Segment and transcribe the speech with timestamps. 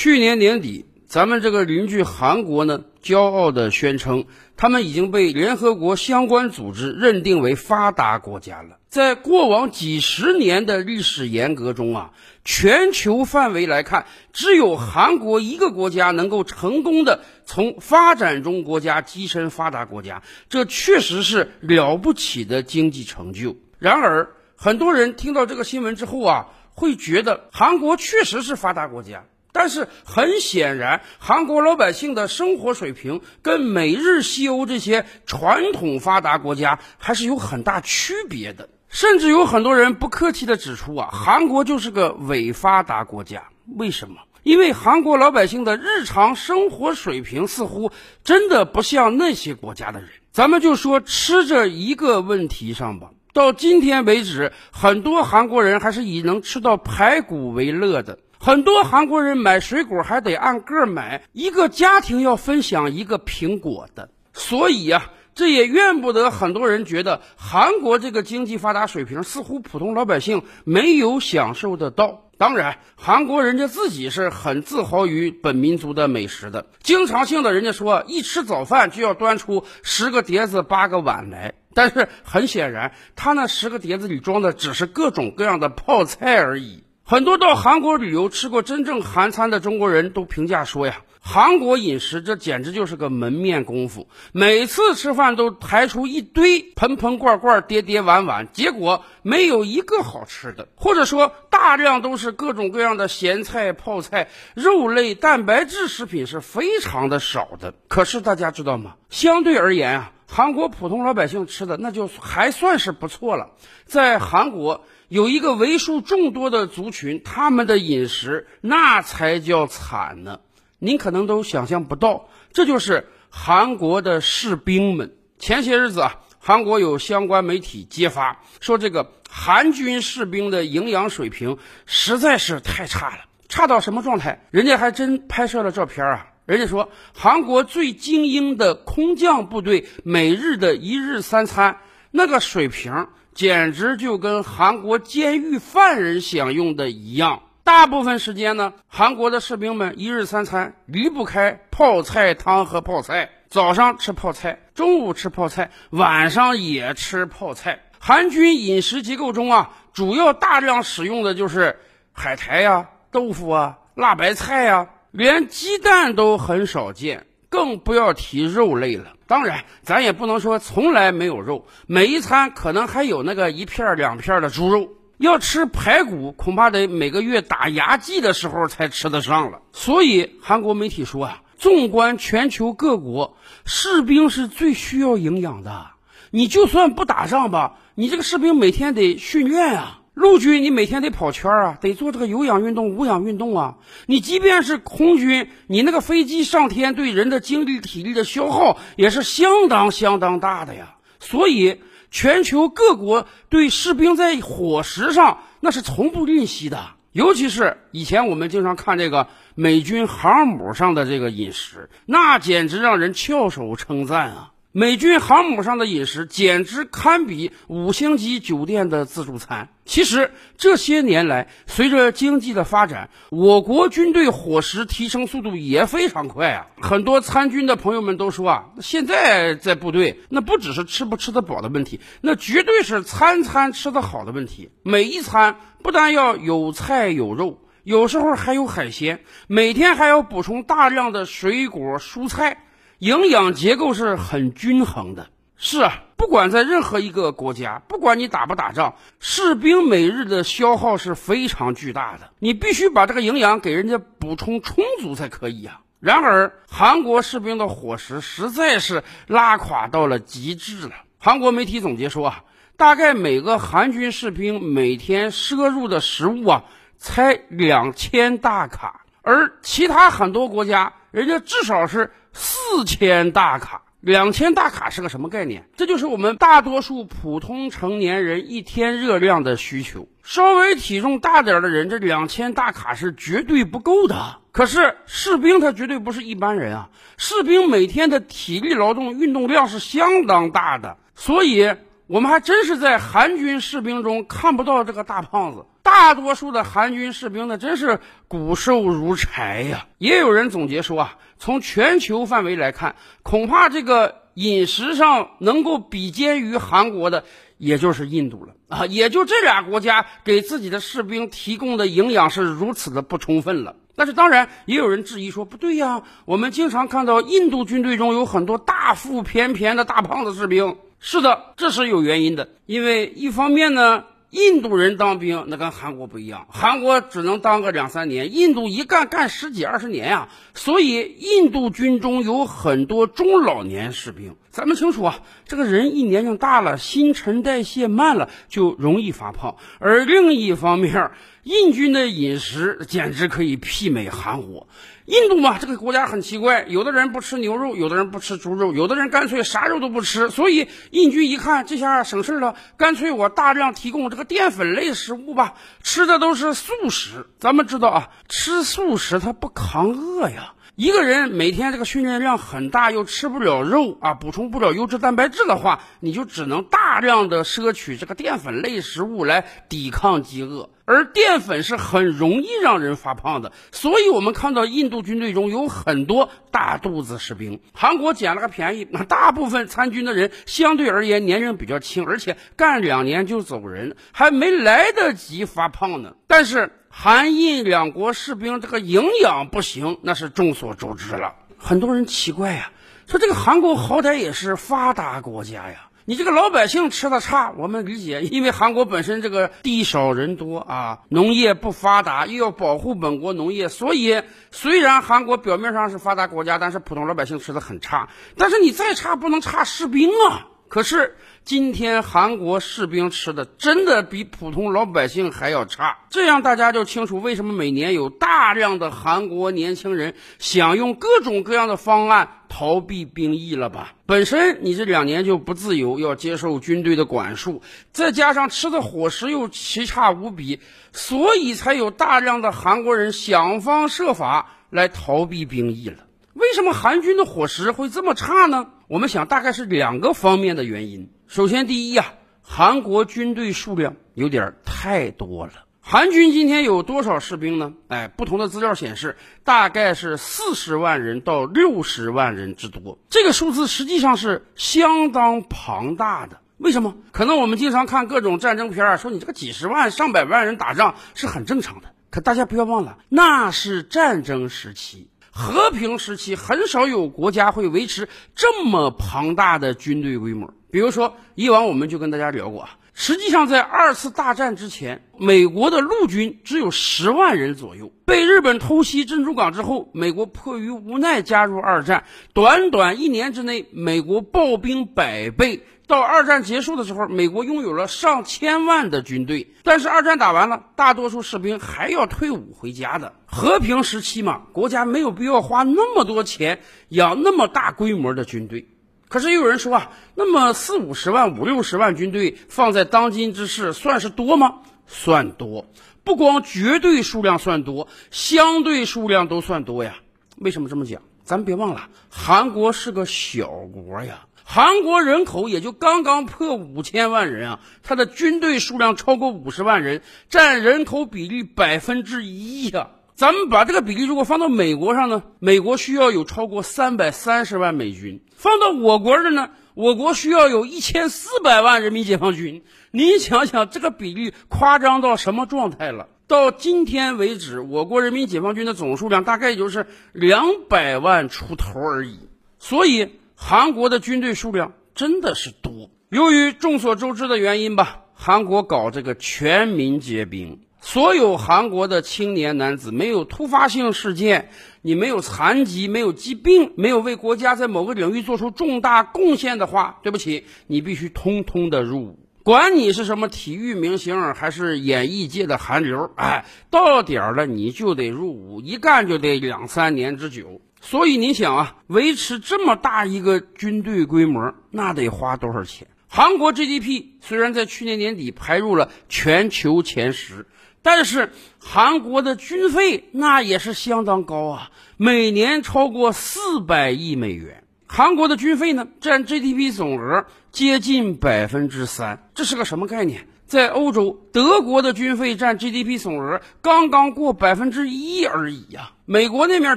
[0.00, 8.78] 去年年底，咱们这个邻居韩国呢，骄傲地宣称，他们已经被联合国相关组织认定为发达国家了。
[8.88, 12.12] 在过往几十年的历史沿革中啊，
[12.44, 23.56] 全球范围来看，只有韩国一个国家能够成功的从发展中国家跻身发达国家，这确实是了不起的经济成就。
[23.80, 29.24] 然而，很多人听到这个新闻之后啊，会觉得韩国确实是发达国家。
[29.58, 38.68] 但是很显然，韩国老百姓的生活水平跟美日西欧这些传统发达国家还是有很大区别的。
[38.88, 43.48] 甚至有很多人不客气地指出啊，韩国就是个伪发达国家。
[43.74, 44.18] 为什么？
[44.44, 47.90] 因为韩国老百姓的日常生活水平似乎
[48.22, 50.08] 真的不像那些国家的人。
[50.30, 53.10] 咱们就说吃这一个问题上吧。
[53.32, 58.20] 到今天为止，很多韩国人还是以能吃到排骨为乐的。
[58.40, 64.10] 很多韩国人买水果还得按个买，一个家庭要分享一个苹果的。
[64.32, 72.24] 所以呀，这也怨不得很多人觉得韩国这个经济发达水平似乎普通老百姓没有享受得到。
[72.38, 81.54] 当然，韩国人家自己是很自豪于本民族的美食的，经常性的人家说一吃早饭就要端出十个碟子八个碗来。
[81.74, 86.84] 但是很显然，他那十个碟子里装的只是各种各样的泡菜而已。
[87.10, 107.72] 很多到韩国旅游吃过真正韩餐的中国人都评价说呀，韩国饮食这简直就是个门面功夫，每次吃饭都排出一堆盆盆罐罐、碟碟碗碗，结果没有一个好吃的，或者说大量都是各种各样的咸菜、泡菜、肉类、蛋白质食品是非常的少的。
[107.88, 108.96] 可是大家知道吗？
[109.08, 113.50] 相对而言啊，韩国普通老百姓吃的那就还算是不错了，
[113.86, 114.84] 在韩国。
[115.08, 120.40] 有一个为数众多的族群，他们的饮食那才叫惨呢。
[120.78, 125.16] 您可能都想象不到，这就是韩国的士兵们。
[125.38, 131.56] 前些日子啊，韩国有相关媒体揭发说，这个韩军士兵的营养水平
[131.86, 134.44] 实在是太差了，差到什么状态？
[134.50, 136.26] 人家还真拍摄了照片啊。
[136.48, 141.76] 人家说，韩国最精英的空降部队每日的一日三餐
[142.10, 143.08] 那个水平。
[143.34, 147.42] 简直就跟韩国监狱犯人享用的一样。
[147.62, 153.30] 大部分时间呢，韩国的士兵们一日三餐离不开泡菜汤和泡菜。
[153.48, 157.80] 早上吃泡菜，中午吃泡菜，晚上也吃泡菜。
[158.00, 161.78] 韩军饮食结构中啊，主要大量使用的就是
[162.12, 167.26] 海苔呀、豆腐啊、辣白菜呀，连鸡蛋都很少见。
[167.50, 169.14] 更不要提肉类了。
[169.26, 174.90] 当然，咱也不能说从来没有肉，每一餐可能还有那个一片两片的猪肉。
[175.16, 179.62] 要吃排骨，恐怕得每个月打牙祭的时候才吃得上了。
[179.72, 185.86] 所以，韩国媒体说啊，纵观全球各国，士兵是最需要营养的。
[186.30, 189.97] 你就算不打仗吧，你这个士兵每天得训练啊。
[190.18, 193.76] 陆军，你每天得跑圈啊，得做这个有氧运动、无氧运动啊。
[194.06, 200.96] 你即便是空军，你那个飞机上天对人的精力、体力的消耗也是相当相当大的呀。
[201.20, 201.80] 所以，
[202.10, 206.96] 全球各国对士兵在伙食上那是从不吝惜的。
[207.12, 214.50] 尤其是以前我们经常看这个美军航母上的这个饮食，那简直让人翘首称赞啊。
[214.72, 219.70] 美军航母上的饮食简直堪比五星级酒店的自助餐。
[219.86, 226.66] 其实这些年来，随着经济的发展，我国军队伙食提升速度也非常快啊。
[226.82, 234.68] 很多参军的朋友们都说啊，现在在部队，那不只是吃不吃得饱的问题，那绝对是餐餐吃得好的问题。
[234.82, 242.64] 每一餐不但要有菜有肉，有时候还有海鲜，每天还要补充大量的水果蔬菜。
[242.98, 245.28] 营养结构是很均衡的。
[245.60, 252.30] 是啊，不管在任何一个国家，不管你打不打仗，士兵每日的消耗是非常巨大的。
[252.38, 255.80] 你必须把这个营养给人家补充充足才可以啊。
[255.98, 260.92] 然而，韩国士兵的伙食实在是拉垮到了极致了。
[261.18, 262.44] 韩国媒体总结说啊，
[262.76, 266.64] 大概每个韩军士兵每天摄入的食物啊，
[266.98, 272.10] 才两千大卡，而其他很多国家，人家至少是。
[272.40, 275.68] 四千大卡，两千大卡是个什么概念？
[275.76, 280.06] 这就是我们大多数普通成年人一天热量的需求。
[280.22, 284.36] 稍微体重大点的人，这两千大卡是绝对不够的。
[284.52, 286.90] 可是士兵他绝对不是一般人啊！
[287.16, 291.74] 士兵每天的体力劳动运动量是相当大的，所以
[292.06, 295.64] 我们还真是在韩军士兵中看不到这个大胖子。
[295.90, 297.98] 大多数的韩军士兵呢，真是
[298.28, 299.86] 骨瘦如柴呀。
[299.96, 307.24] 也有人总结说啊，从全球范围来看，恐怕这个饮食上能够比肩于韩国的，
[307.56, 308.84] 也就是印度了啊。
[308.84, 313.74] 也就这俩国家给自己的士兵提供的营养是如此的不充分了。
[313.96, 320.76] 但是当然，也有人质疑说不对呀，我们经常看到印度军队中有很多大腹便便的大胖子士兵。
[321.00, 324.04] 是的，这是有原因的，因为一方面呢。
[324.30, 330.28] 印度人当兵那跟韩国不一样，韩国只能当个两三年，印度一干干十几二十年呀。
[330.54, 334.36] 所以印度军中有很多中老年士兵。
[334.50, 339.56] 咱们清楚啊，这个人一年龄大了，新陈代谢慢了，就容易发胖。
[339.78, 341.12] 而另一方面，
[341.44, 344.66] 印军的饮食简直可以媲美韩国。
[345.08, 350.28] 印度嘛，这个国家很奇怪，有的人不吃牛肉，有的人不吃猪肉，有的人干脆啥肉都不吃。
[350.28, 357.26] 所以印军一看这下省事了，干脆我大量提供这个淀粉类食物吧，吃的都是素食。
[357.40, 360.52] 咱们知道啊，吃素食它不抗饿呀。
[360.78, 370.70] 一个人每天这个训练量很大，又吃不了肉啊，补充不了优质蛋白质的话，你就只能大量的摄取这个淀粉类食物来抵抗饥饿。
[370.84, 377.58] 而淀粉是很容易让人发胖的，所以我们看到印度军队中有很多大肚子士兵。
[377.72, 386.14] 韩国捡了个便宜，那大部分参军的人相对而言年龄比较轻，而且干两年就走人，还没来得及发胖呢。
[386.28, 386.70] 但是。
[387.00, 391.36] 韩印两国士兵这个营养不行，那是众所周知了。
[391.56, 392.72] 很多人奇怪呀，
[393.06, 408.08] 说这个韩国好歹也是发达国家呀，你这个老百姓吃的差，我们理解，因为韩国本身这个地少人多啊，农业不发达，又要保护本国农业，所以虽然韩国表面上是发达国家，但是普通老百姓吃的很差。
[408.36, 410.47] 但是你再差，不能差士兵啊。
[410.68, 423.94] 可是今天韩国士兵吃的真的比普通老百姓还要差，这样大家就清楚为什么每年有大量的韩国年轻人想用各种各样的方案逃避兵役了吧？
[424.04, 427.62] 本身你这两年就不自由，要接受军队的管束，
[427.92, 430.60] 再加上吃的伙食又奇差无比，
[430.92, 436.04] 所以才有大量的韩国人想方设法来逃避兵役了。
[436.34, 438.66] 为什么韩军的伙食会这么差呢？
[438.88, 441.10] 我们想大概是两个方面的原因。
[441.26, 445.52] 首先，第一呀，韩国军队数量有点太多了。
[445.78, 447.74] 韩军今天有多少士兵呢？
[447.88, 452.98] 哎，不同的资料显示，大概是四十万人到六十万人之多。
[453.10, 456.40] 这个数字实际上是相当庞大的。
[456.56, 456.96] 为什么？
[457.12, 461.90] 可能我们经常看各种战争片儿，说你这个几十万、上百万人打仗是很正常的。
[462.08, 465.08] 可大家不要忘了，那是战争时期。
[465.38, 470.52] 和平时期很少有国家会维持这么庞大的军队规模。
[470.68, 472.70] 比如说，以往我们就跟大家聊过啊，
[473.00, 477.92] 实际上在二次大战之前，美国的陆军只有十万人左右。
[478.04, 482.02] 被日本偷袭珍珠港之后，美国迫于无奈加入二战，
[482.34, 485.62] 短短一年之内，美国暴兵百倍。
[485.86, 493.14] 到二战结束的时候，美国拥有了上千万的军队，但是二战打完了，大多数士兵还要退伍回家的。
[493.26, 496.58] 和平时期嘛，国家没有必要花那么多钱
[496.88, 498.66] 养那么大规模的军队。
[499.08, 504.60] 可是又有人说啊，那么四五十万、五六十万军队放在当今之世，算是多吗？
[504.86, 505.66] 算多，
[506.04, 509.96] 不光绝对数量算多，相对数量都算多呀。
[510.36, 511.02] 为什么这么讲？
[511.24, 514.26] 咱别忘了，韩国是个小国呀。
[514.44, 520.00] 韩国人口也就刚刚破五千万人啊，他的军队数量超过五十万人，
[520.30, 522.88] 占人口比例百分之一呀。
[523.18, 532.62] 咱们把这个比例如果放到美国上呢，美国需要有超过三百三十万美军；放到我国这呢，我国需要有一千四百万人民解放军。
[532.92, 536.06] 你想想这个比例夸张到什么状态了？
[536.28, 542.20] 到今天为止，我国人民解放军的总数量大概也就是两百万出头而已。
[542.60, 543.18] 所以。
[543.40, 570.60] 韩国的军队数量真的是多，由于众所周知的原因吧，韩国搞这个全民皆兵，所有韩国的青年男子没有突发性事件，你没有残疾，没有疾病，没有为国家在某个领域做出重大贡献的话，对不起，你必须通通的入伍，管你是什么体育明星还是演艺界的韩流，哎，到点儿了你就得入伍，一干就得两三年之久。
[570.80, 575.88] 所以你想啊，维持这么大一个军队规模，那得花多少钱？
[576.06, 580.46] 韩国 GDP 虽然在去年年底排入了全球前十，
[580.90, 587.62] 但是韩国的军费那也是相当高啊，每年超过四百亿美元。
[587.86, 593.26] 韩国的军费呢，占 GDP 总额接近百分之三，这是个什么概念？
[593.46, 598.92] 在欧洲，德国的军费占 GDP 总额刚刚过百分之一而已呀。
[599.04, 599.76] 美国那面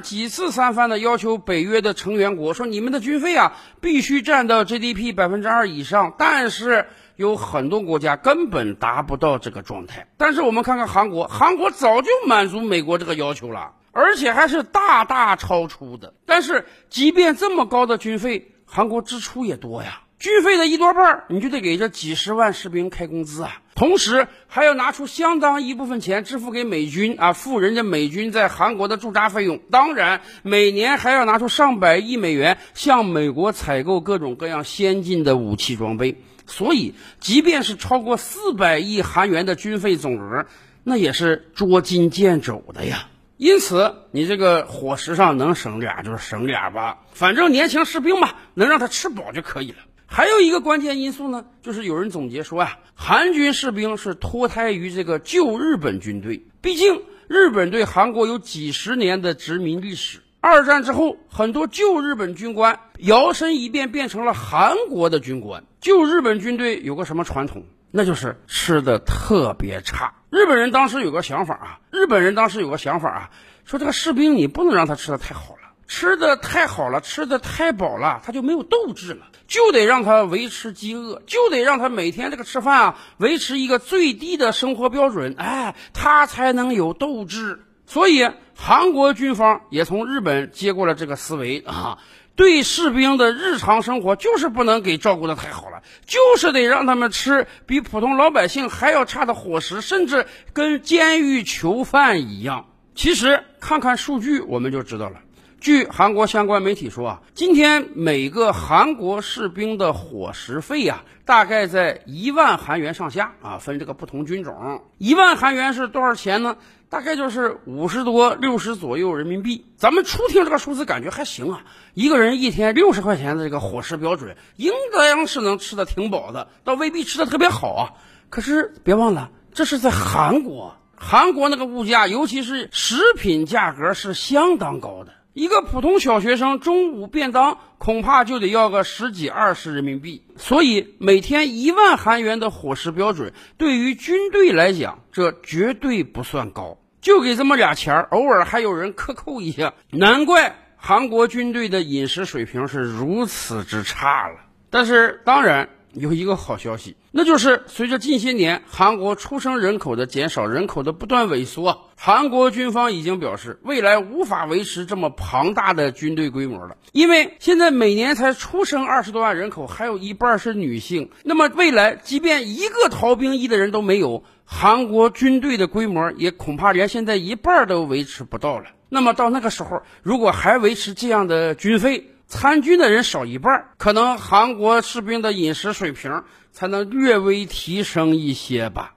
[0.00, 3.52] 几次三番的要求北约的成员国说，你们的军费啊
[3.82, 10.08] 必须占到 GDP 百分之二以上，但是有很多国家根本达不到这个状态。
[10.16, 16.14] 但是我们看看韩国，韩国早就满足美国这个要求了，而且还是大大超出的。
[16.26, 20.02] 但是即便这么高的军费，韩国支出也多呀。
[20.18, 29.58] 军费的一多半，你就得给这几十万士兵开工资啊，同时还要拿出相当一部分钱支付给美军啊，付人家美军在韩国的驻扎费用。
[29.72, 36.22] 当然，每年还要拿出上百亿美元向美国采购各种各样先进的武器装备。
[36.46, 40.46] 所以，即便是超过四百亿韩元的军费总额，
[40.84, 43.08] 那也是捉襟见肘的呀。
[43.36, 49.78] 因此，你这个伙食上能省点就省点吧，反正年轻士兵嘛，能让他吃饱就可以了。
[50.06, 56.46] 还有一个关键因素呢，就是有人总结说啊，韩军士兵是脱胎于这个旧日本军队。
[56.60, 60.20] 毕竟日本对韩国有几十年的殖民历史。
[60.44, 65.62] 二战之后，很多旧日本军官摇身一变变成了韩国的军官。
[65.80, 67.64] 旧日本军队有个什么传统？
[67.92, 70.14] 那就是吃的特别差。
[70.30, 73.30] 日本人当时有个想法啊，日本人当时有个想法啊，
[73.64, 75.60] 说这个士兵你不能让他吃的太好了。
[75.86, 87.60] 吃的太好了，吃的太饱了，他就没有斗志了，就得让他维持饥饿，就得让他每天这个吃饭啊，维持一个最低的生活标准，哎，他才能有斗志。
[87.92, 91.98] 所以韩国军方也从日本接过了这个思维啊，
[92.36, 102.64] 对士兵的日常生活就是不能给照顾的太好了，就是得让他们吃比普通老百姓还要差的伙食，甚至跟监狱囚犯一样。
[102.94, 105.16] 其实看看数据我们就知道了。
[105.62, 114.82] 据韩国相关媒体说啊，今天每个韩国士兵的伙食费呀，大概在一万韩元上下啊，分这个不同军种。
[114.98, 116.56] 一万韩元是多少钱呢？
[116.88, 119.64] 大概就是五十多、六十左右人民币。
[119.76, 121.62] 咱们初听这个数字，感觉还行啊，
[121.94, 127.92] 一个人一天六十块钱的这个伙食标准，应当是能吃的挺饱的，倒未必吃的特别好啊。
[128.30, 135.12] 可是别忘了，这是在韩国，韩国那个物价，尤其是食品价格是相当高的。
[135.34, 146.78] 一个普通小学生中午便当恐怕就得要个十几二十人民币，所以每天一万韩元的伙食标准对于军队来讲，这绝对不算高。
[147.00, 154.36] 就给这么俩钱儿，偶尔还有人克扣一下，难怪韩国军队的饮食水平是如此之差了。
[154.70, 155.68] 但是当然。
[155.94, 166.76] 有一个好消息，那就是随着近些年韩国出生人口的减少，人口的不断萎缩，韩国军方已经表示，未来无法维持这么庞大的军队规模了。
[166.92, 171.10] 因为现在每年才出生二十多万人口，还有一半是女性。
[171.24, 178.66] 那么未来，即便一个逃兵役的人都没有，韩国军队的规模也恐怕连现在一半都维持不到了。
[178.88, 188.94] 那么到那个时候，如果还维持这样的军费，参军的人少一半，可能韩国士兵的饮食水平才能略微提升一些吧。